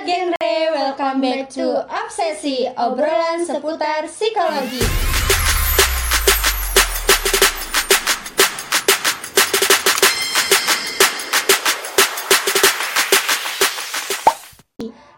[0.00, 4.80] genre, welcome back to Obsesi, obrolan seputar psikologi.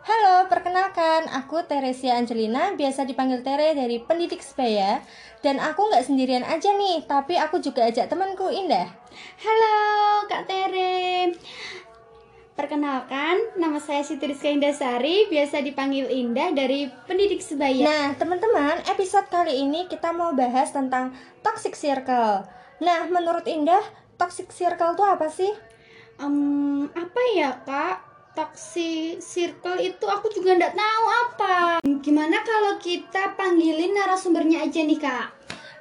[0.03, 4.99] Halo, perkenalkan, aku Teresia Angelina, biasa dipanggil Tere dari Pendidik Sebaya.
[5.47, 8.91] Dan aku nggak sendirian aja nih, tapi aku juga ajak temanku Indah.
[9.47, 9.79] Halo
[10.27, 11.35] Kak Tere
[12.53, 19.25] Perkenalkan, nama saya Siti Rizka Indasari, biasa dipanggil Indah dari Pendidik Sebaya Nah, teman-teman, episode
[19.33, 22.45] kali ini kita mau bahas tentang toxic circle.
[22.85, 23.81] Nah, menurut Indah,
[24.21, 25.49] toxic circle itu apa sih?
[26.21, 27.97] Em, Apa ya Kak?
[28.37, 31.57] Toxic circle itu aku juga nggak tahu apa
[32.01, 35.27] Gimana kalau kita panggilin narasumbernya aja nih Kak?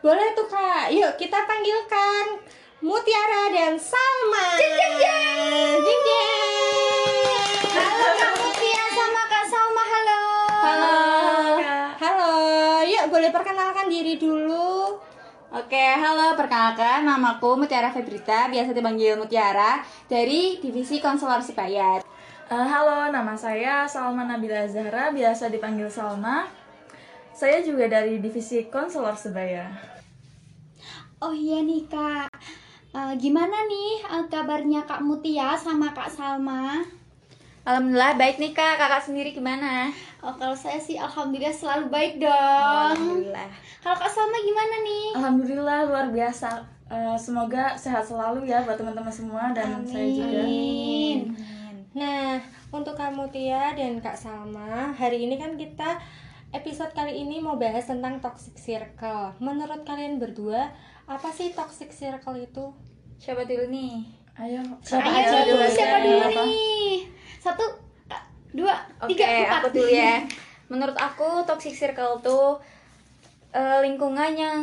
[0.02, 2.42] Boleh tuh kak, yuk kita panggilkan
[2.82, 4.58] Mutiara dan Salma.
[4.58, 5.78] Jeng, jeng, jeng.
[5.86, 7.54] Jeng, jeng.
[7.78, 10.98] Halo Kak Mutia sama Kak Salma, halo Halo.
[12.02, 12.34] Halo,
[12.90, 14.98] yuk boleh perkenalkan diri dulu.
[15.54, 22.02] Oke, halo, perkenalkan namaku Mutiara Febrita, biasa dipanggil Mutiara dari Divisi Konselor Sipayat.
[22.50, 26.50] Eh, halo, nama saya Salma Nabila Zahra, biasa dipanggil Salma.
[27.30, 29.70] Saya juga dari Divisi Konselor Sebaya.
[31.22, 32.31] Oh iya nih Kak
[32.92, 36.84] Eh, Gimana nih eh, kabarnya Kak Mutia sama Kak Salma?
[37.62, 39.94] Alhamdulillah baik nih kak, kakak sendiri gimana?
[40.26, 42.98] Oh, kalau saya sih alhamdulillah selalu baik dong.
[42.98, 43.48] Alhamdulillah.
[43.86, 45.08] Kalau Kak Salma gimana nih?
[45.14, 46.58] Alhamdulillah luar biasa.
[46.92, 50.42] Eh, semoga sehat selalu ya buat teman-teman semua dan saya juga.
[50.42, 51.38] Amin.
[51.94, 52.42] Nah,
[52.74, 56.02] untuk Kak Mutia dan Kak Salma, hari ini kan kita
[56.52, 59.38] episode kali ini mau bahas tentang toxic circle.
[59.40, 60.68] Menurut kalian berdua,
[61.06, 62.66] apa sih toxic circle itu?
[63.18, 64.02] Siapa dulu nih?
[64.34, 66.42] Ayo, Siapa Ayo aja dulu siapa dulu apa?
[66.48, 66.94] nih?
[67.38, 67.66] Satu,
[68.54, 69.60] dua, Oke, tiga, empat.
[69.62, 70.24] aku dulu ya.
[70.72, 72.58] Menurut aku toxic circle tuh
[73.52, 74.60] eh, lingkungan yang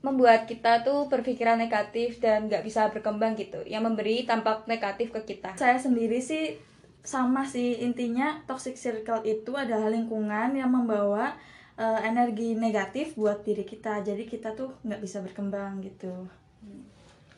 [0.00, 5.36] membuat kita tuh berpikiran negatif dan nggak bisa berkembang gitu, yang memberi tampak negatif ke
[5.36, 5.52] kita.
[5.60, 6.56] saya sendiri sih
[7.04, 11.36] sama sih intinya toxic circle itu adalah lingkungan yang membawa
[11.76, 14.02] eh, energi negatif buat diri kita.
[14.02, 16.26] Jadi kita tuh nggak bisa berkembang gitu.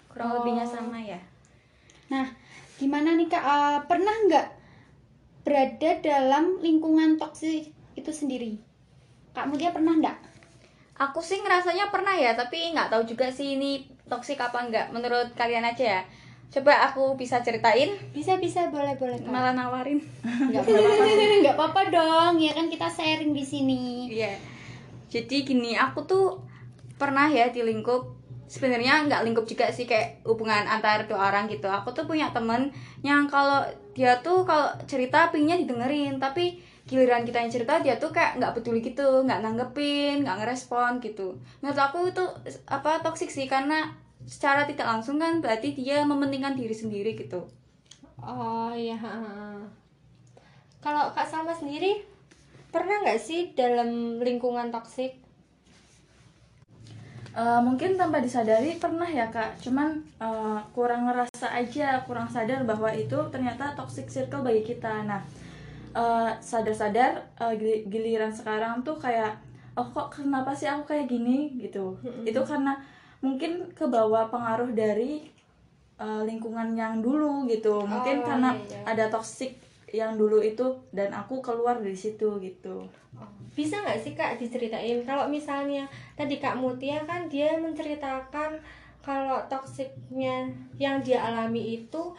[0.09, 1.21] Kurang lebihnya sama ya.
[2.13, 2.29] Nah,
[2.77, 3.45] gimana nih Kak?
[3.45, 4.49] Eh, pernah nggak
[5.43, 8.61] berada dalam lingkungan toksik itu sendiri?
[9.33, 10.19] Kak Mutia pernah nggak?
[11.09, 14.93] Aku sih ngerasanya pernah ya, tapi nggak tahu juga sih ini toksik apa enggak.
[14.93, 16.03] Menurut kalian aja ya.
[16.53, 19.33] Coba aku bisa ceritain, Bisa bisa boleh boleh Kak.
[19.33, 19.97] malah nawarin.
[20.21, 21.05] Nggak apa-apa.
[21.43, 24.13] Nggak apa-apa dong, ya kan kita sharing di sini.
[24.13, 24.37] Iya.
[25.09, 26.37] Jadi gini, aku tuh
[27.01, 28.05] pernah ya di lingkup
[28.53, 31.73] sebenarnya nggak lingkup juga sih kayak hubungan antar dua orang gitu.
[31.73, 32.69] Aku tuh punya temen
[33.01, 33.65] yang kalau
[33.97, 38.53] dia tuh kalau cerita pingnya didengerin, tapi giliran kita yang cerita dia tuh kayak nggak
[38.61, 41.33] peduli gitu, nggak nanggepin, nggak ngerespon gitu.
[41.65, 42.25] Menurut aku itu
[42.69, 43.89] apa toksik sih karena
[44.27, 47.47] secara tidak langsung kan berarti dia mementingkan diri sendiri gitu.
[48.23, 48.99] Oh iya.
[50.83, 52.03] Kalau Kak Salma sendiri
[52.73, 55.23] pernah nggak sih dalam lingkungan toksik?
[57.33, 62.93] Eh, mungkin tanpa disadari pernah ya kak, cuman eh, kurang ngerasa aja, kurang sadar bahwa
[62.93, 65.09] itu ternyata toxic circle bagi kita.
[65.09, 65.25] Nah,
[65.97, 67.25] eh, sadar-sadar
[67.57, 69.33] gili- giliran sekarang tuh kayak,
[69.73, 71.97] oh kok kenapa sih aku kayak gini gitu?
[72.29, 72.77] Itu karena
[73.23, 75.25] mungkin kebawa pengaruh dari
[75.97, 77.87] eh, lingkungan yang dulu gitu.
[77.87, 78.83] Mungkin Oh, karena iya, iya.
[78.85, 79.57] ada toxic
[79.93, 82.85] yang dulu itu dan aku keluar dari situ gitu.
[83.53, 85.85] Bisa nggak sih Kak diceritain kalau misalnya
[86.17, 88.57] tadi Kak Mutia kan dia menceritakan
[89.05, 90.49] kalau toksiknya
[90.81, 92.17] yang dia alami itu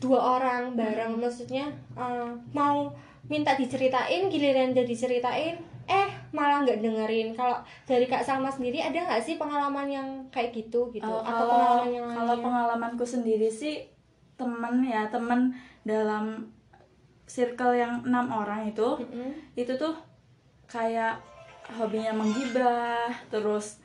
[0.00, 1.68] dua orang bareng maksudnya
[1.98, 2.94] eh, mau
[3.28, 5.58] minta diceritain giliran dia diceritain
[5.90, 10.54] eh malah nggak dengerin kalau dari Kak Salma sendiri ada nggak sih pengalaman yang kayak
[10.54, 12.44] gitu gitu Uh, atau kalau pengalaman yang kalau lainnya?
[12.46, 13.82] pengalamanku sendiri sih
[14.38, 15.50] temen ya temen
[15.82, 16.46] dalam
[17.26, 19.34] circle yang enam orang itu Mm-mm.
[19.58, 19.94] itu tuh
[20.70, 21.18] kayak
[21.74, 23.82] hobinya menggibah terus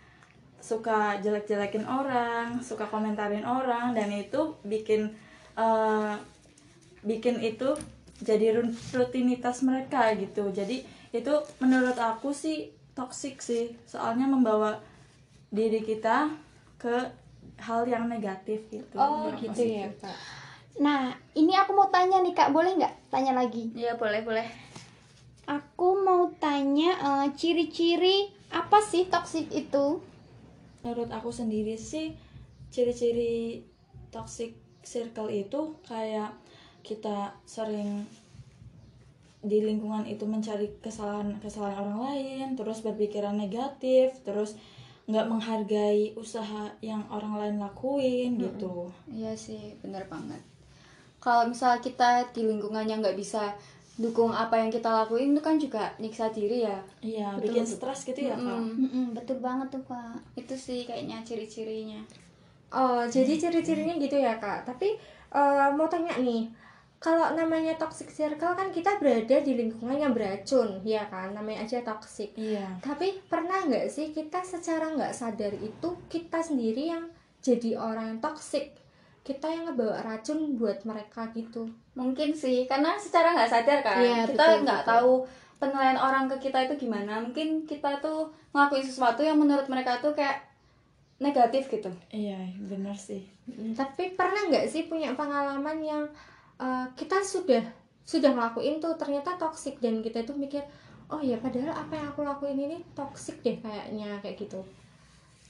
[0.62, 5.14] suka jelek-jelekin orang suka komentarin orang dan itu bikin
[5.54, 6.18] uh,
[7.06, 7.78] bikin itu
[8.18, 10.82] jadi rutinitas mereka gitu jadi
[11.22, 14.80] itu menurut aku sih toksik sih soalnya membawa
[15.52, 16.32] diri kita
[16.80, 16.96] ke
[17.62, 19.92] hal yang negatif gitu oh gitu positif.
[19.92, 20.18] ya Kak
[20.76, 23.72] Nah, ini aku mau tanya nih Kak, boleh nggak tanya lagi?
[23.72, 24.44] Ya boleh boleh.
[25.48, 30.04] Aku mau tanya eh, ciri-ciri apa sih toksik itu?
[30.86, 32.14] menurut aku sendiri sih
[32.70, 33.66] ciri-ciri
[34.14, 34.54] toxic
[34.86, 36.30] circle itu kayak
[36.86, 38.06] kita sering
[39.46, 44.58] di lingkungan itu mencari kesalahan kesalahan orang lain terus berpikiran negatif terus
[45.06, 50.42] nggak menghargai usaha yang orang lain lakuin gitu Iya sih, bener banget.
[51.22, 53.54] Kalau misal kita di lingkungan yang nggak bisa
[53.96, 56.78] dukung apa yang kita lakuin itu kan juga nyiksa diri ya.
[57.02, 57.76] iya Betul, bikin betul.
[57.80, 58.76] stres gitu ya kak Mm-mm.
[58.82, 62.02] Mm-mm, betul banget tuh kak Itu sih kayaknya ciri-cirinya.
[62.70, 64.68] Oh, jadi ciri-cirinya gitu ya, Kak.
[64.68, 65.00] Tapi
[65.32, 66.44] eh, mau tanya nih,
[67.06, 71.38] kalau namanya toxic circle kan kita berada di lingkungan yang beracun, ya kan?
[71.38, 72.34] Namanya aja toxic.
[72.34, 77.06] iya Tapi pernah nggak sih kita secara nggak sadar itu kita sendiri yang
[77.46, 78.74] jadi orang yang toxic?
[79.22, 81.70] Kita yang ngebawa racun buat mereka gitu.
[81.94, 85.22] Mungkin sih, karena secara nggak sadar kan, Iya, kita nggak tahu
[85.62, 87.22] penilaian orang ke kita itu gimana.
[87.22, 90.42] Mungkin kita tuh ngelakuin sesuatu yang menurut mereka tuh kayak
[91.16, 91.88] negatif gitu.
[92.10, 96.02] iya bener sih Mm, Tapi pernah nggak sih punya pengalaman yang
[96.62, 97.64] eh, kita sudah
[98.06, 99.80] sudah ngelakuin tuh ternyata toxic.
[99.82, 100.62] Dan kita tuh mikir
[101.10, 104.62] oh ya padahal apa yang aku lakuin ini toxic deh kayaknya kayak gitu.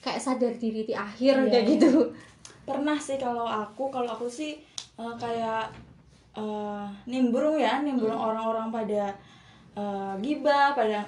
[0.03, 1.73] Kayak sadar diri di akhir Iya, kayak iya.
[1.77, 1.91] gitu.
[2.65, 4.57] Pernah sih kalau aku kalau aku sih
[4.95, 5.71] eh, kayak
[6.35, 9.13] eh, nimbrung ya nimbrung orang-orang pada
[9.75, 11.03] eh, gibah pada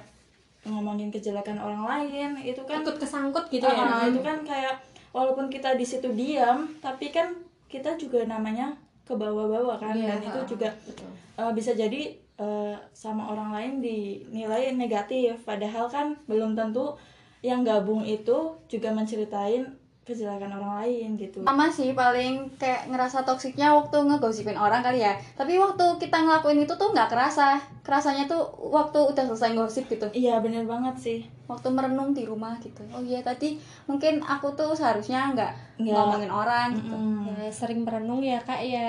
[0.66, 2.30] ngomongin kejelekan orang lain.
[2.44, 3.84] Itu kan ikut kesangkut gitu Ah, ya.
[3.84, 4.74] Ah, itu kan kayak
[5.12, 7.32] walaupun kita di situ diam tapi kan
[7.68, 8.76] kita juga namanya
[9.08, 11.08] ke bawah-bawah kan Iya, dan itu juga betul.
[11.40, 12.00] eh, bisa jadi
[12.36, 16.92] eh, sama orang lain dinilai negatif padahal kan belum tentu
[17.40, 18.36] yang gabung itu
[18.68, 19.77] juga menceritain
[20.08, 25.12] kejelekan orang lain gitu Sama sih paling kayak ngerasa toksiknya waktu ngegosipin orang kali ya.
[25.34, 27.60] Tapi waktu kita ngelakuin itu tuh nggak kerasa.
[27.80, 30.08] Kerasanya tuh waktu udah selesai gosip gitu.
[30.10, 32.80] iya bener banget sih Waktu merenung di rumah gitu.
[32.88, 35.94] Oh iya tadi mungkin aku tuh seharusnya nggak Nggak.
[35.94, 36.92] ngomongin orang gitu.
[36.92, 37.24] Mm.
[37.38, 38.88] Ya, sering merenung ya kak ya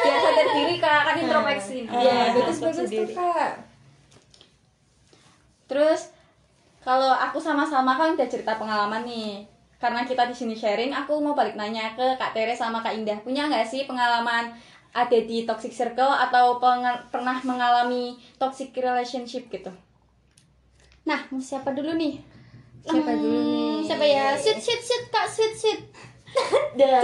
[0.00, 1.78] Biar sadar diri kak, kan introspeksi.
[1.84, 3.50] Ah, ya Ah, bagus bagus tuh kak
[5.64, 6.13] Terus
[6.84, 9.40] kalau aku sama Salma kan udah cerita pengalaman nih.
[9.80, 13.16] Karena kita di sini sharing, aku mau balik nanya ke Kak Tere sama Kak Indah.
[13.20, 14.52] Punya nggak sih pengalaman
[14.94, 16.62] ada di toxic circle atau
[17.10, 19.72] pernah mengalami toxic relationship gitu?
[21.04, 22.16] nah mau siapa dulu nih
[22.80, 23.76] Siapa Hmm, dulu nih?
[23.84, 25.80] siapa ya sit sit sit kak sit sit
[26.74, 26.96] Iya,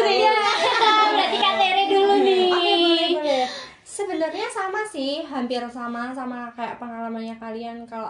[1.12, 3.44] berarti kak Tere dulu nih Oke boleh boleh.
[3.82, 7.84] Sebenarnya sama sih, hampir sama sama kayak pengalamannya kalian.
[7.84, 8.08] Kalau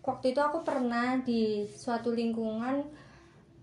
[0.00, 2.80] waktu itu aku pernah di suatu lingkungan,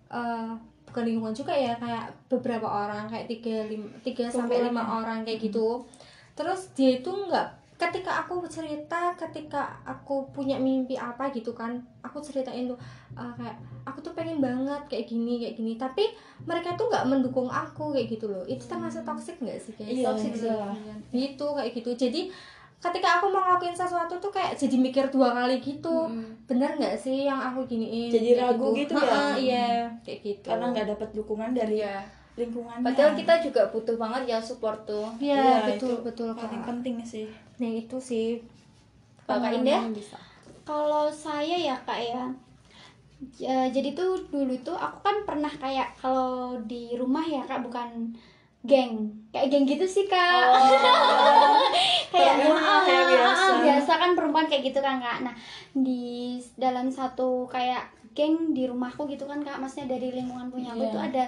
[0.09, 0.51] eh
[0.87, 5.43] bukan lingkungan juga ya, kayak beberapa orang kayak tiga lim- tiga sampai lima orang kayak
[5.43, 5.83] gitu.
[6.31, 7.47] Terus dia itu nggak
[7.77, 12.79] ketika aku cerita, ketika aku punya mimpi apa gitu kan, aku ceritain tuh
[13.13, 16.09] eh, kayak aku tuh pengen banget kayak gini kayak gini, tapi
[16.45, 18.41] mereka tuh nggak mendukung aku kayak gitu loh.
[18.45, 20.49] Itu termasuk toxic nggak sih guys Iya, toxic sih?
[20.49, 20.73] iya.
[21.11, 21.91] gitu kayak gitu.
[21.93, 22.21] Jadi
[22.77, 26.06] ketika aku mau ngelakuin sesuatu tuh kayak jadi mikir dua kali gitu.
[26.45, 28.07] Bener nggak sih yang aku giniin?
[28.07, 28.94] Jadi Kayak ragu gitu.
[28.94, 29.01] ya?
[29.01, 29.68] Ha-ha, iya
[30.01, 30.47] kayak gitu.
[30.47, 32.06] Karena nggak dapat dukungan dari Iya.
[32.35, 32.85] lingkungannya.
[32.85, 35.09] Padahal kita juga butuh banget ya support tuh.
[35.18, 37.25] iya Iya, betul itu betul paling kak penting sih.
[37.57, 38.38] Nah itu sih.
[39.23, 39.81] Kalau Kak pengalaman Indah?
[39.91, 40.18] bisa.
[40.62, 42.23] Kalau saya ya kak ya.
[43.33, 48.13] Ja- jadi tuh dulu tuh aku kan pernah kayak kalau di rumah ya kak bukan
[48.67, 48.93] geng.
[49.31, 50.43] Kayak geng gitu sih kak.
[52.13, 53.44] Kayak Perempuan ah, ya, ah, biasa.
[53.47, 55.23] ah, biasa kan perempuan kayak gitu kan kak.
[55.23, 55.33] Nah
[55.73, 59.57] di dalam satu kayak geng di rumahku gitu kan kak.
[59.57, 60.94] Maksudnya dari lingkungan punya aku Iya.
[60.94, 61.23] tuh ada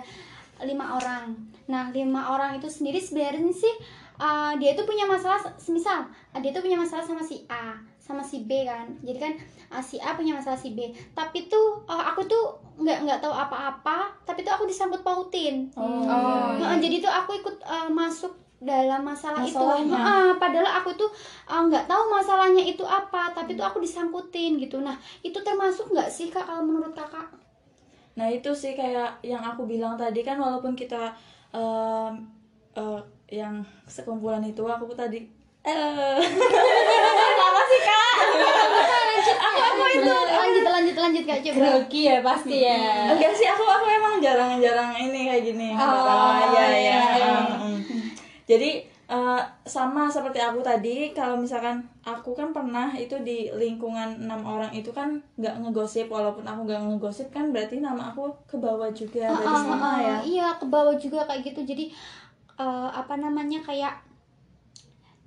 [0.67, 1.31] lima orang.
[1.71, 3.75] Nah lima orang itu sendiri sebenarnya sih
[4.19, 8.25] uh, dia itu punya masalah semisal uh, dia itu punya masalah sama si A sama
[8.25, 8.89] si B kan.
[9.05, 9.33] Jadi kan
[9.69, 10.89] uh, si A punya masalah si B.
[11.13, 14.09] Tapi tuh uh, aku tuh nggak nggak tahu apa-apa.
[14.25, 15.69] Tapi tuh aku disambut pautin.
[15.77, 16.73] Oh, Oh, iya.
[16.73, 19.87] Nah, jadi tuh aku ikut uh, masuk dalam masalah Masalahnya.
[19.87, 21.07] itu Ah, padahal aku tuh
[21.45, 23.29] uh, nggak tahu masalahnya itu apa.
[23.29, 24.81] Tapi tuh aku disangkutin gitu.
[24.81, 27.29] Nah itu termasuk nggak sih kak kalau menurut kakak?
[28.17, 31.13] Nah itu sih kayak yang aku bilang tadi kan walaupun kita
[31.55, 32.19] em,
[32.75, 32.99] eh,
[33.31, 35.23] yang sekumpulan itu aku tadi
[35.63, 36.19] eh?
[39.39, 40.15] aku aku itu?
[40.29, 41.57] Lanjut lanjut lanjut kak coba.
[41.57, 43.09] Grogi ya pasti ya.
[43.09, 45.67] Enggak sih aku aku emang jarang-jarang ini kayak gini.
[45.73, 46.99] Oh, iya iya,
[47.55, 47.79] mm.
[48.43, 48.69] Jadi
[49.05, 54.69] eh, sama seperti aku tadi kalau misalkan aku kan pernah itu di lingkungan enam orang
[54.69, 59.29] itu kan nggak ngegosip walaupun aku nggak ngegosip kan berarti nama aku ke bawah juga
[59.29, 60.15] dari Ah, sana ah, ya.
[60.21, 61.61] iya ke bawah juga kayak gitu.
[61.65, 61.85] Jadi
[62.55, 63.93] eh, apa namanya kayak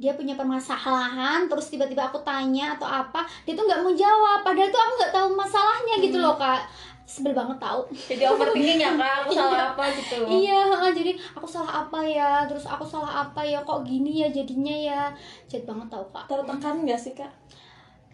[0.00, 4.70] dia punya permasalahan terus tiba-tiba aku tanya atau apa dia tuh nggak mau jawab padahal
[4.72, 6.64] tuh aku nggak tahu masalahnya gitu loh kak
[7.04, 10.64] sebel banget tau jadi overthinking ya kak aku salah apa gitu Iya,
[10.96, 12.46] jadi aku salah apa ya?
[12.48, 13.60] Terus aku salah apa ya?
[13.60, 15.00] Kok gini ya jadinya ya?
[15.44, 16.24] Jahat banget tau kak.
[16.24, 17.28] tertekan nggak sih kak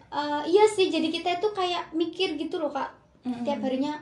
[0.09, 2.89] Eh, iya sih, jadi kita itu kayak mikir gitu loh kak.
[3.21, 3.45] Mm-mm.
[3.45, 3.93] Tiap harinya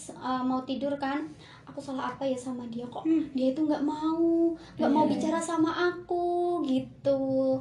[0.00, 1.28] eh, mau tidur kan,
[1.70, 3.06] aku salah apa ya sama dia kok?
[3.32, 5.10] Dia itu nggak mau, nggak mau Iya.
[5.12, 6.26] bicara sama aku
[6.62, 7.56] gitu.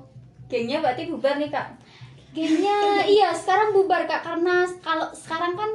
[0.46, 1.78] gengnya berarti bubar nih kak
[2.30, 2.78] Gengnya
[3.12, 5.70] iya sekarang bubar kak karena kalau sekarang kan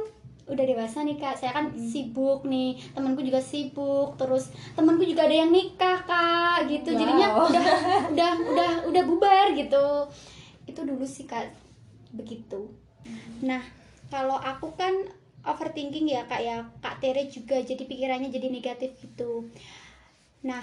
[0.45, 5.35] udah dewasa nih kak saya kan sibuk nih temanku juga sibuk terus temanku juga ada
[5.37, 7.47] yang nikah kak gitu jadinya Wow.
[7.49, 7.65] udah
[8.11, 9.85] udah udah udah bubar gitu
[10.65, 11.55] itu dulu sih kak
[12.11, 12.67] begitu
[13.39, 13.63] nah
[14.07, 14.91] kalau aku kan
[15.45, 16.65] overthinking ya kak ya.
[16.81, 19.47] Kak Tere juga jadi pikirannya jadi negatif gitu.
[20.45, 20.61] Nah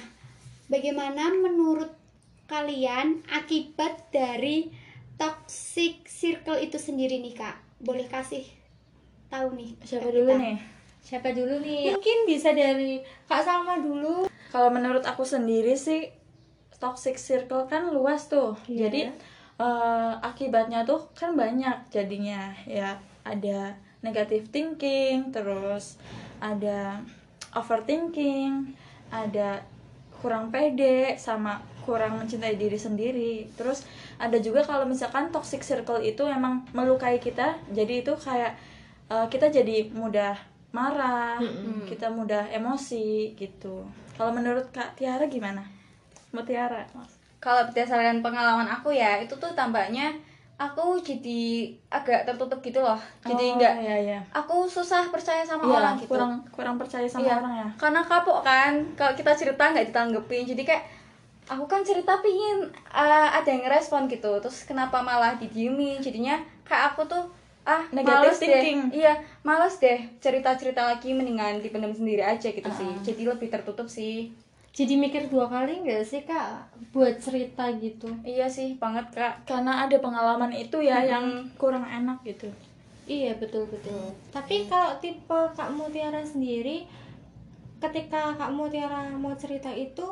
[0.66, 1.94] bagaimana menurut
[2.50, 4.68] kalian akibat dari
[5.16, 7.56] toxic circle itu sendiri nih kak?
[7.78, 8.44] Boleh kasih
[9.32, 10.42] tahu nih siapa dulu kita?
[10.42, 10.56] nih?
[11.02, 11.82] Siapa dulu nih?
[11.96, 14.30] Mungkin bisa dari kak Salma dulu.
[14.52, 16.12] Kalau menurut aku sendiri sih
[16.76, 18.58] toxic circle kan luas tuh.
[18.66, 18.86] Iya.
[18.86, 19.00] Jadi
[19.62, 22.98] eh, akibatnya tuh kan banyak jadinya ya.
[23.22, 25.96] Ada negative thinking, terus
[26.42, 27.00] ada
[27.54, 28.74] overthinking,
[29.08, 29.62] ada
[30.18, 33.46] kurang pede sama kurang mencintai diri sendiri.
[33.58, 33.86] Terus
[34.18, 38.54] ada juga kalau misalkan toxic circle itu emang melukai kita, jadi itu kayak
[39.10, 40.34] eh, kita jadi mudah
[40.72, 41.38] marah,
[41.90, 43.86] kita mudah emosi gitu.
[44.16, 45.62] Kalau menurut Kak Tiara gimana?
[46.32, 46.82] Mbak Tiara.
[47.42, 50.14] kalau berdasarkan pengalaman aku ya itu tuh tampaknya
[50.54, 51.42] aku jadi
[51.88, 52.94] agak tertutup gitu loh.
[53.20, 54.18] Jadi Oh, nggak iya iya.
[54.30, 56.10] aku susah percaya sama Iya, orang gitu.
[56.10, 57.68] kurang kurang percaya sama Iya, orang ya.
[57.76, 58.72] karena kapok kan.
[58.94, 60.46] Kalau kita cerita nggak ditanggepin.
[60.46, 60.84] Jadi kayak
[61.44, 64.38] aku kan cerita pingin uh, ada yang ngerespon gitu.
[64.38, 65.98] Terus kenapa malah didiemin?
[65.98, 67.24] Jadinya kayak aku tuh
[67.62, 68.78] ah Negative males thinking.
[68.90, 71.10] deh iya males deh cerita cerita lagi.
[71.10, 72.90] Mendingan dipendam sendiri aja gitu sih.
[73.02, 74.30] Jadi lebih tertutup sih
[74.72, 79.84] jadi mikir dua kali nggak sih kak buat cerita gitu iya sih banget kak Karena
[79.84, 81.12] ada pengalaman itu ya Mm-mm.
[81.12, 81.26] yang
[81.60, 82.48] kurang enak gitu.
[83.02, 84.14] Iya betul betul.
[84.30, 86.86] Tapi kalau tipe Kak Mutiara sendiri,
[87.82, 90.06] ketika Kak Mutiara mau cerita itu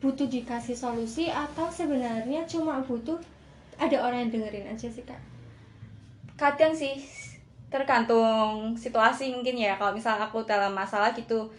[0.00, 3.18] butuh dikasih solusi atau sebenarnya cuma butuh
[3.76, 5.18] ada orang yang dengerin aja sih Kak?
[6.40, 6.96] kadang sih
[7.68, 11.52] tergantung situasi mungkin ya kalau misal aku dalam masalah gitu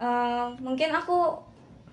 [0.00, 1.36] eh, mungkin aku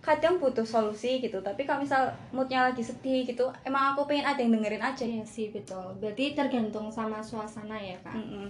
[0.01, 4.41] kadang butuh solusi gitu tapi kalau misal moodnya lagi sedih gitu emang aku pengen ada
[4.41, 5.93] yang dengerin aja Iya sih betul.
[6.01, 8.17] Berarti tergantung sama suasana ya Kak.
[8.17, 8.49] Mm-mm.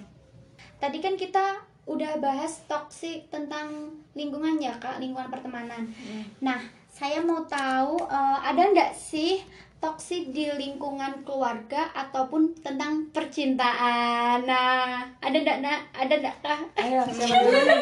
[0.80, 5.90] tadi kan kita udah bahas toxic tentang lingkungan ya kak lingkungan pertemanan
[6.38, 9.42] nah saya mau tahu eh, ada nggak sih
[9.82, 17.02] toxic di lingkungan keluarga ataupun tentang percintaan nah ada nggak nak ada nggak kak Ayo,
[17.10, 17.82] siapa dulu nih?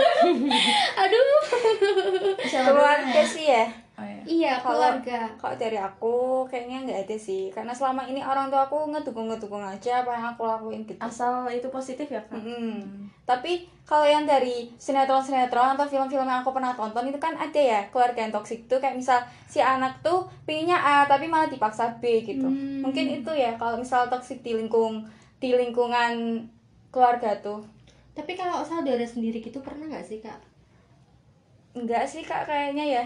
[1.04, 1.40] aduh
[2.40, 2.69] Siapa
[3.50, 3.74] dulu keluarga nih?
[3.74, 4.24] sih ya Oh, iya.
[4.24, 6.16] iya Kalau- keluarga kalau dari aku
[6.48, 10.28] kayaknya nggak ada sih karena selama ini orang tua aku ngedukung ngedukung aja apa yang
[10.32, 12.40] aku lakuin gitu Asal itu positif ya, Kak?
[12.40, 12.80] Mm-mm.
[13.28, 17.84] Tapi kalau yang dari sinetron-sinetron atau film-film yang aku pernah tonton itu kan ada ya
[17.92, 19.20] keluarga yang toksik tuh kayak misal
[19.52, 22.48] si anak tuh pinginnya A tapi malah dipaksa B gitu.
[22.48, 22.80] Hmm.
[22.80, 25.04] Mungkin itu ya kalau misal toksik di lingkung
[25.44, 26.48] di lingkungan
[26.88, 27.68] keluarga tuh.
[28.16, 30.40] Tapi kalau saudara sendiri gitu pernah nggak sih Kak?
[31.76, 33.06] Enggak sih kak kayaknya ya.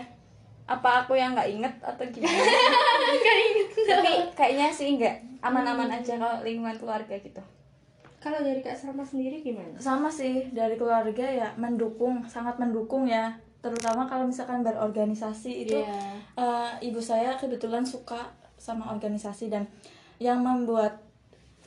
[0.73, 2.33] Apa aku yang nggak inget atau gimana?
[3.89, 7.43] Tapi kayaknya sih enggak aman-aman aja kalau lingkungan keluarga gitu.
[8.17, 9.75] Kalau dari Kak Salma sendiri gimana?
[9.75, 13.35] Sama sih dari keluarga ya mendukung, sangat mendukung ya.
[13.59, 15.99] Terutama kalau misalkan berorganisasi itu Iya.
[16.35, 19.67] eh, ibu saya kebetulan suka sama organisasi dan
[20.17, 21.03] yang membuat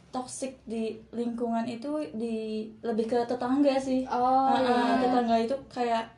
[0.09, 4.09] toksik di lingkungan itu di lebih ke tetangga sih.
[4.09, 4.61] Oh Ah, ah,
[4.97, 5.05] iya.
[5.05, 6.09] tetangga itu kayak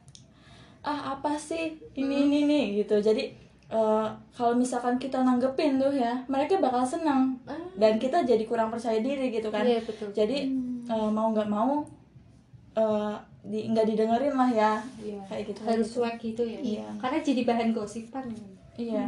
[0.88, 1.64] ah apa sih
[1.94, 2.96] ini ini nih gitu.
[2.98, 3.24] Jadi
[3.68, 7.52] eh, kalau misalkan kita nanggepin tuh ya, mereka bakal senang Ah.
[7.76, 9.60] dan kita jadi kurang percaya diri gitu kan.
[9.62, 10.08] Iya betul.
[10.10, 10.38] Jadi
[10.84, 11.84] eh, mau nggak mau
[12.74, 15.20] eh, di nggak didengerin lah ya Iya.
[15.26, 15.60] kayak gitu.
[15.62, 16.58] Harus swag gitu ya.
[16.58, 16.88] Iya.
[16.96, 18.24] Karena jadi bahan gosipan.
[18.74, 19.04] Iya.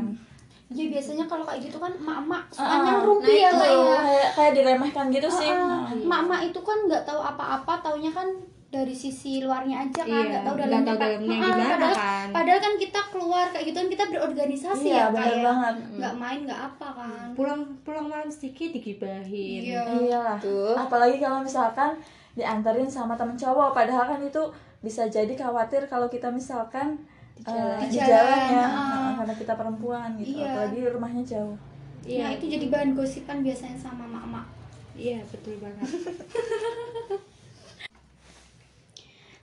[0.71, 3.03] ya biasanya kalau kayak gitu kan emak-emak sukanya ah.
[3.03, 3.83] rumpi ya Nah, itu.
[3.83, 5.51] ya kayak kayak diremehkan gitu sih.
[5.51, 6.07] Ah, Nah.
[6.07, 8.29] Mak-mak itu kan nggak tahu apa-apa, taunya kan
[8.71, 10.87] dari sisi luarnya aja kan, Iya, nggak tahu nggak dalamnya.
[10.87, 12.27] tahu dalamnya Ah, gimana padahal, kan.
[12.31, 15.43] padahal kan kita keluar kayak gitu kan kita berorganisasi Iya, ya benar ya.
[15.45, 15.75] banget.
[15.93, 17.27] Nggak main nggak apa kan.
[17.35, 19.61] Pulang pulang malam sedikit digibahin.
[19.65, 19.83] Iya.
[19.83, 20.39] Iyalah.
[20.39, 20.75] Tuh.
[20.77, 21.99] Apalagi kalau misalkan
[22.33, 24.43] dianterin sama temen cowok, padahal kan itu
[24.81, 26.95] bisa jadi khawatir kalau kita misalkan
[27.35, 27.77] Di eh, jalan.
[27.77, 28.67] di Di jalan jalan, ya.
[28.69, 30.47] Nah, karena kita perempuan gitu, Iya.
[30.47, 31.57] apalagi rumahnya jauh.
[32.03, 32.23] Iya.
[32.23, 34.47] Nah itu jadi bahan gosipan biasanya sama mak-mak.
[34.93, 35.89] Iya betul banget.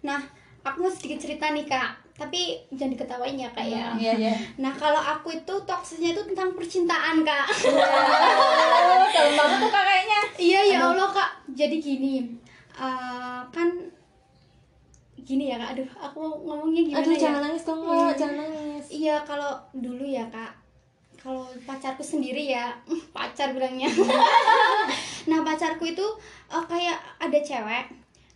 [0.02, 0.22] nah
[0.62, 1.96] aku mau sedikit cerita nih kak.
[2.18, 3.94] Tapi jangan diketawain ya kak ya.
[3.94, 4.34] Iya, iya.
[4.58, 7.46] nah kalau aku itu toksisnya itu tentang percintaan kak.
[9.14, 10.20] Dalam banget tuh kakaknya.
[10.38, 11.32] iya ya allah kak.
[11.54, 12.26] Jadi gini
[12.74, 13.70] eh, kan
[15.18, 15.78] gini ya kak.
[15.78, 17.22] Aduh aku ngomongnya gimana Aduh ya?
[17.22, 18.10] jangan nangis dong kak, Iya.
[18.18, 18.86] jangan nangis.
[18.90, 20.52] Iya kalau dulu ya kak.
[21.18, 22.74] Kalau pacarku sendiri ya
[23.16, 23.90] pacar bilangnya.
[25.28, 26.08] Nah pacarku itu
[26.48, 27.86] eh, kayak ada cewek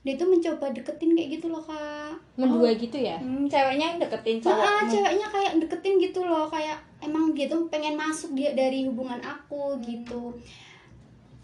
[0.02, 3.18] dia tuh mencoba deketin kayak gitu loh kak Mendua gitu ya?
[3.18, 4.90] Hmm, ceweknya yang deketin cowok.
[4.90, 9.78] ceweknya kayak deketin gitu loh kayak emang dia tuh pengen masuk dia dari hubungan aku
[9.80, 10.34] gitu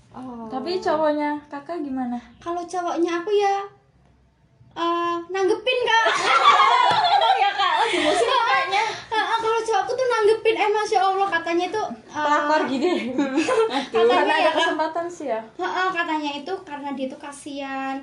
[0.10, 0.50] Oh.
[0.50, 2.18] Tapi cowoknya kakak gimana?
[2.38, 3.62] kalau cowoknya aku ya
[4.74, 6.06] eh, nanggepin kak
[7.44, 8.84] ya kak, lagi musim kayaknya.
[9.38, 12.98] Kalau cowokku tuh nanggepin eh masya allah katanya itu eh, pelakor gitu ya?
[13.94, 15.40] katanya Karena ya ada kak kesempatan sih ya.
[15.54, 17.98] Heeh, katanya itu karena dia tuh kasihan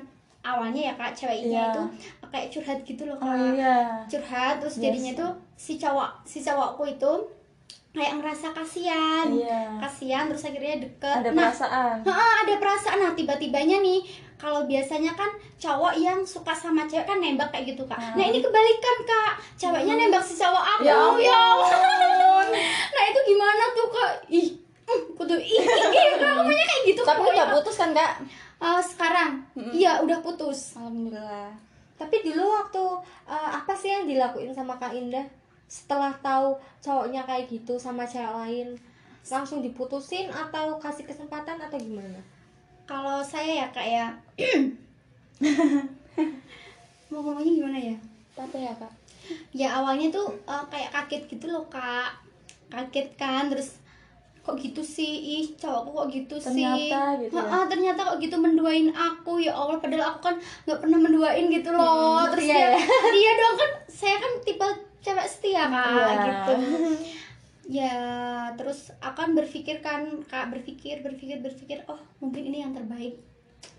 [0.44, 1.66] awalnya ya kak ceweknya Iya.
[1.70, 1.82] itu
[2.28, 3.76] kayak curhat gitu loh kak Oh iya.
[4.04, 4.84] curhat terus Biasa.
[4.84, 7.12] jadinya tuh si cowok si cowokku itu
[7.90, 9.78] kayak ngerasa kasihan Iya.
[9.78, 11.96] kasihan terus akhirnya deket Ada nah perasaan.
[12.04, 14.02] ada perasaan nah tiba-tibanya nih
[14.34, 18.38] kalau biasanya kan cowok yang suka sama cewek kan nembak kayak gitu kak nah ini
[18.38, 21.22] kebalikan kak ceweknya nembak si cowok aku Hmm.
[21.22, 21.70] Ya ampun.
[21.70, 22.46] ampun.
[22.90, 24.48] nah itu gimana tuh kak ih
[24.84, 26.12] mm, kudu ih ih,
[26.52, 27.16] ih gitu Kak.
[27.54, 28.12] putus kan kak?
[28.62, 29.42] Eh, sekarang
[29.74, 31.50] iya udah putus Alhamdulillah.
[31.94, 32.84] Tapi dulu waktu
[33.30, 35.24] eh, apa sih yang dilakuin sama Kak Indah
[35.64, 38.68] setelah tahu cowoknya kayak gitu sama cewek lain?
[39.24, 42.20] Langsung diputusin atau kasih kesempatan atau gimana?
[42.84, 44.06] kalau saya ya kak ya
[47.08, 47.96] mau ngomongnya gimana ya
[48.36, 48.92] Apa ya kak?
[49.56, 52.12] ya awalnya tuh eh, kayak kaget gitu loh kak
[52.68, 53.80] kaget kan terus
[54.44, 55.12] kok gitu sih?
[55.40, 56.60] Ih cowokku kok gitu sih?
[56.60, 57.40] Ternyata gitu ya.
[57.40, 59.40] Heeh, ternyata kok gitu menduain aku.
[59.40, 62.28] Ya allah padahal aku kan nggak pernah menduain gitu loh.
[62.30, 62.84] Terus setia dia
[63.18, 64.66] iya dong kan saya kan tipe
[65.00, 66.08] cewek setia kak Iya.
[66.22, 66.52] gitu.
[67.64, 67.96] Ya
[68.60, 73.16] terus akan berpikir kan kak berpikir berpikir berpikir oh mungkin ini yang terbaik.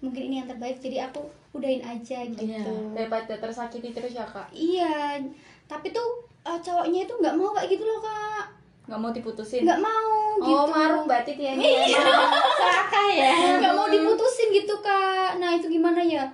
[0.01, 1.21] Mungkin ini yang terbaik jadi aku
[1.53, 2.41] udahin aja gitu.
[2.41, 2.65] Iya.
[2.97, 4.49] Daripada tersakiti terus ya kak?
[4.49, 5.21] Iya,
[5.69, 8.45] tapi tuh eh, cowoknya itu nggak mau kayak gitu loh kak,
[8.85, 9.61] Nggak mau diputusin?
[9.65, 10.51] nggak mau gitu.
[10.51, 12.05] Oh marung berarti dia Iya.
[12.53, 13.33] Serakah ya?
[13.57, 15.37] nggak mau diputusin gitu kak.
[15.37, 16.25] Nah itu gimana ya?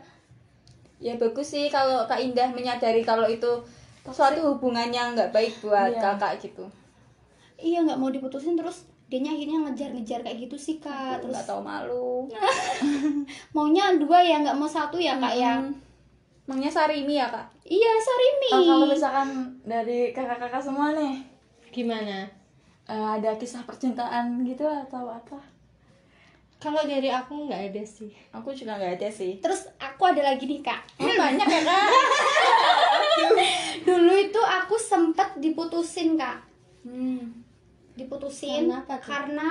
[0.97, 3.49] Ya bagus sih kalau Kak Indah menyadari kalau itu
[4.03, 6.01] suatu hubungan yang nggak baik buat Iya.
[6.13, 6.65] kakak gitu.
[7.57, 11.19] Iya nggak mau diputusin terus dianya akhirnya ngejar-ngejar kayak gitu sih kak.
[11.19, 12.29] Terus Nggak tahu malu.
[13.55, 15.57] maunya dua ya nggak mau satu ya kak ya.
[15.57, 15.73] Hmm.
[16.45, 17.47] Emangnya Sarimi ya kak?
[17.63, 18.49] Iya Sarimi.
[18.51, 19.27] Oh, kalau misalkan
[19.63, 21.15] dari kakak-kakak semua nih
[21.71, 22.27] Gimana?
[22.91, 25.39] Eh, ada kisah percintaan gitu atau apa?
[26.57, 28.11] Kalau dari aku nggak ada sih.
[28.29, 29.39] Aku juga nggak ada sih.
[29.39, 30.81] Terus aku ada lagi nih kak.
[31.01, 31.85] Oh, banyak ya kak?
[33.81, 36.39] Dulu itu aku sempet diputusin kak.
[36.81, 37.45] Hmm.
[37.91, 38.99] diputusin Karena apa tuh?
[39.03, 39.49] karena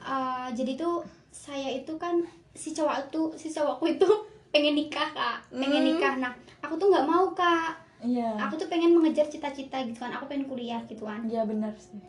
[0.00, 2.16] uh, jadi tuh saya itu kan
[2.50, 4.08] si cowok itu si cowokku itu
[4.50, 5.88] pengen nikah kak pengen Hmm.
[5.92, 8.34] nikah nah aku tuh nggak mau kak Iya.
[8.40, 12.00] aku tuh pengen mengejar cita-cita gitu kan aku pengen kuliah gitu kan Iya benar sih.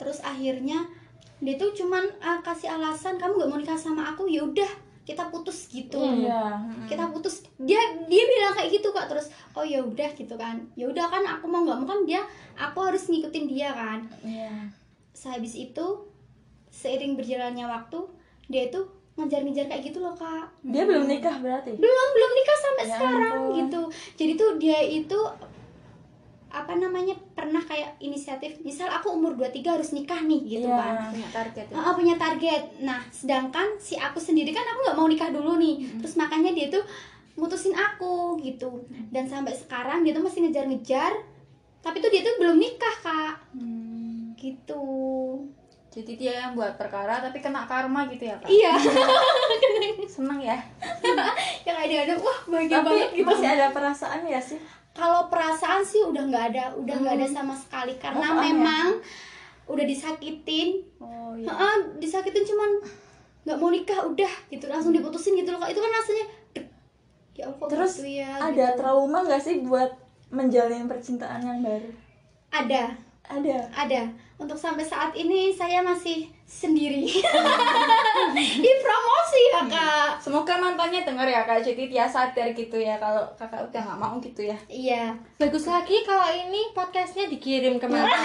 [0.00, 0.88] Terus akhirnya
[1.38, 4.68] dia tuh cuman uh, kasih alasan kamu nggak mau nikah sama aku ya udah
[5.02, 6.56] kita putus gitu Iya.
[6.86, 10.86] kita putus dia dia bilang kayak gitu kak terus oh ya udah gitu kan ya
[10.86, 12.22] udah kan aku mau nggak mau kan dia
[12.54, 14.68] aku harus ngikutin dia kan Iya.
[15.10, 15.86] sehabis itu
[16.70, 17.98] seiring berjalannya waktu
[18.46, 18.80] dia itu
[19.12, 21.74] ngejar-ngejar kayak gitu loh kak Dia belum nikah berarti?
[21.74, 23.56] belum belum nikah sampai Ya sekarang ampun.
[23.58, 23.80] gitu
[24.16, 25.18] jadi tuh dia itu
[26.50, 30.76] apa namanya pernah kayak inisiatif misal aku umur 23 harus nikah nih gitu Iya.
[30.76, 31.76] kan Punya target ya.
[31.76, 35.78] Ah, punya target nah sedangkan si aku sendiri kan aku nggak mau nikah dulu nih
[35.96, 36.82] terus makanya dia tuh
[37.32, 41.14] mutusin aku gitu dan sampai sekarang dia tuh masih ngejar-ngejar
[41.80, 44.34] tapi tuh dia tuh belum nikah kak Hmm.
[44.34, 44.84] gitu
[45.88, 48.46] Jadi dia yang buat perkara tapi kena karma gitu ya kak?
[48.46, 48.78] iya
[50.06, 50.54] Seneng ya?
[51.66, 54.58] yang ada-ada wah bahagia Tapi banget gitu masih ada perasaan ya sih?
[54.90, 57.94] Kalau perasaan sih udah nggak ada udah nggak ada sama sekali.
[57.96, 58.98] Karena Oh, memang
[59.70, 60.82] udah disakitin.
[60.98, 61.46] Oh iya.
[61.46, 62.70] Heeh, disakitin cuman
[63.46, 64.66] nggak mau nikah udah gitu.
[64.66, 65.62] Langsung diputusin gitu loh.
[65.64, 66.24] Itu kan rasanya
[67.40, 68.76] ya Allah kok Terus gitu ya ada gitu.
[68.76, 69.90] trauma nggak sih buat
[70.28, 71.88] menjalin percintaan yang baru?
[72.50, 72.92] ada
[73.30, 73.58] Ada.
[73.70, 74.02] ada.
[74.40, 77.06] Untuk sampai saat ini saya masih sendiri.
[78.64, 81.62] Di promosi ya kak Semoga mantannya denger ya kak.
[81.62, 84.56] Jadi dia sadar gitu ya kalau kakak udah nggak mau gitu ya.
[84.66, 85.14] iya.
[85.38, 88.10] Bagus lagi kalau ini podcastnya dikirim ke mantan.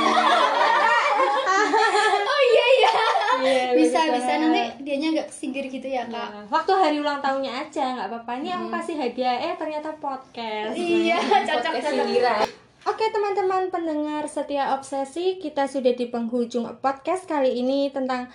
[2.32, 2.92] oh iya iya.
[3.36, 4.26] Iya, bisa bisa.
[4.26, 4.42] banget.
[4.42, 6.30] nanti hadiahnya nggak kesinggir gitu ya kak.
[6.32, 8.32] Nah, waktu hari ulang tahunnya aja nggak apa-apa.
[8.40, 10.74] Ini aku kasih hadiah eh ternyata podcast.
[10.74, 12.65] Iya cocok cocok.
[12.86, 18.30] Oke teman-teman pendengar setia obsesi kita sudah di penghujung podcast kali ini tentang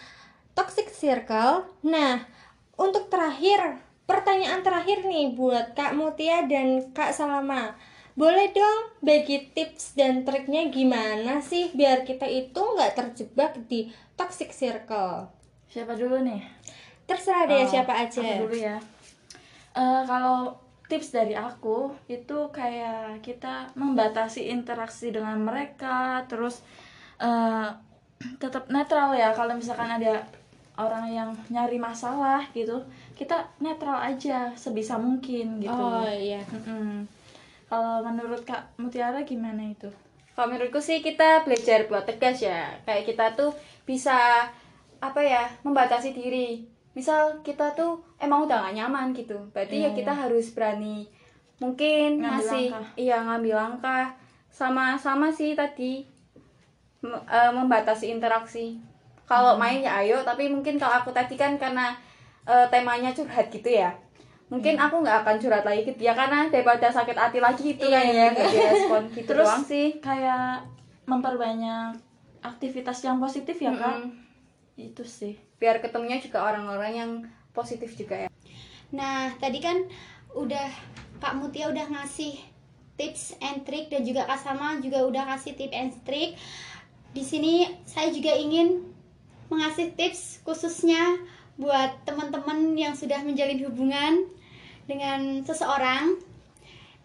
[0.59, 1.71] toxic circle.
[1.87, 2.27] Nah
[2.75, 3.79] untuk terakhir
[4.11, 7.79] pertanyaan terakhir nih buat Kak Mutia dan Kak Salama.
[8.19, 14.51] Boleh dong bagi tips dan triknya gimana sih biar kita itu nggak terjebak di toxic
[14.51, 15.31] circle.
[15.71, 16.43] Siapa dulu nih?
[17.07, 18.19] Terserah deh Oh, siapa aja.
[18.19, 18.83] Aku dulu ya.
[19.79, 20.59] Eh, kalau
[20.91, 26.67] tips dari aku itu kayak kita membatasi interaksi dengan mereka, terus
[27.23, 27.71] eh,
[28.43, 29.31] tetap netral ya.
[29.31, 30.27] Kalau misalkan ada
[30.75, 32.83] orang yang nyari masalah gitu,
[33.15, 35.71] kita netral aja sebisa mungkin gitu.
[35.71, 36.43] Oh iya.
[36.51, 37.07] Mm-mm.
[37.71, 39.87] Kalau menurut Kak Mutiara gimana itu?
[40.35, 42.75] Kalau menurutku sih kita belajar buat tegas ya.
[42.83, 43.55] Kayak kita tuh
[43.87, 44.49] bisa
[44.99, 46.67] apa ya membatasi diri.
[46.91, 49.39] Misal kita tuh emang udah gak nyaman gitu.
[49.51, 51.07] Berarti ya kita harus berani
[51.61, 52.87] mungkin Ngambil ngasih langkah.
[52.97, 54.07] iya ngambil langkah
[54.49, 56.03] sama sama sih tadi
[57.05, 58.81] eh, membatasi interaksi.
[59.25, 61.95] Kalau main ya ayo, tapi mungkin kalau aku tadi kan karena
[62.45, 63.95] eh, temanya curhat gitu ya.
[64.51, 68.03] Mungkin aku nggak akan curhat lagi ke dia karena daripada sakit hati lagi gitu kan
[68.03, 69.89] ya nggak direspon gitu Terus doang sih.
[70.03, 70.67] kayak
[71.07, 71.95] memperbanyak
[72.43, 73.95] aktivitas yang positif ya Kak?
[73.95, 74.11] Mm-mm.
[74.75, 75.39] Itu sih.
[75.61, 77.11] Biar ketemunya juga orang-orang yang
[77.53, 78.31] positif juga ya
[78.91, 79.87] Nah, tadi kan
[80.35, 80.69] udah
[81.23, 82.39] Kak Mutia udah ngasih
[82.99, 86.35] tips and trick dan juga Kak Sama juga udah kasih tips and trick.
[87.15, 88.87] Di sini saya juga ingin
[89.51, 91.19] mengasih tips khususnya
[91.59, 94.27] buat teman-teman yang sudah menjalin hubungan
[94.87, 96.19] dengan seseorang.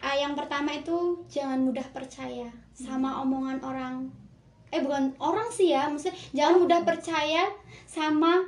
[0.02, 3.94] Ah, yang pertama itu jangan mudah percaya sama omongan orang.
[4.74, 7.46] Eh bukan orang sih ya, maksudnya jangan mudah percaya
[7.86, 8.44] sama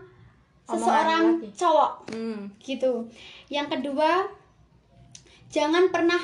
[0.68, 1.48] seseorang laki.
[1.56, 2.40] cowok hmm.
[2.60, 3.08] gitu.
[3.48, 4.28] Yang kedua,
[5.48, 6.20] jangan pernah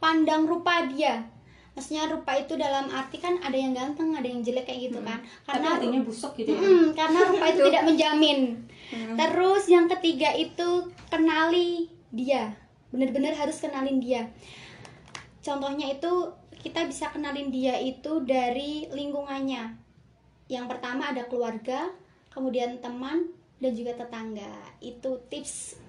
[0.00, 1.24] pandang rupa dia.
[1.72, 5.22] Maksudnya rupa itu dalam arti kan ada yang ganteng, ada yang jelek kayak gitu kan.
[5.48, 8.38] Karena busuk gitu Mm-mm, karena rupa itu tidak menjamin.
[8.90, 12.52] Terus yang ketiga itu kenali dia.
[12.90, 14.28] Benar-benar harus kenalin dia.
[15.40, 16.12] Contohnya itu
[16.60, 19.80] kita bisa kenalin dia itu dari lingkungannya.
[20.52, 21.88] Yang pertama ada keluarga,
[22.28, 24.52] kemudian teman dan juga tetangga.
[24.84, 25.80] Itu tips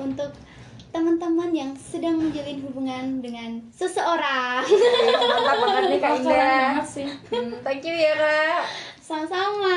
[0.00, 0.32] untuk
[0.92, 4.64] teman-teman yang sedang menjalin hubungan dengan seseorang.
[4.64, 6.72] mantap banget nih kak Indah.
[7.32, 8.60] Hmm, thank you ya kak
[9.00, 9.76] Sama-sama.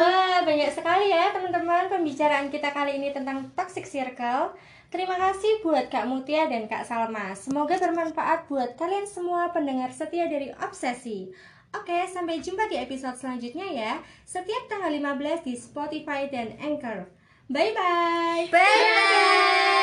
[0.00, 4.52] Wah, banyak sekali ya teman-teman pembicaraan kita kali ini tentang toxic circle.
[4.96, 7.36] Terima kasih buat Kak Mutia dan Kak Salma.
[7.36, 11.28] Semoga bermanfaat buat kalian semua pendengar setia dari Obsesi.
[11.76, 13.92] Oke, sampai jumpa di episode selanjutnya ya.
[14.24, 17.12] Setiap tanggal 15 di Spotify dan Anchor.
[17.52, 18.48] Bye-bye.
[18.48, 19.75] bye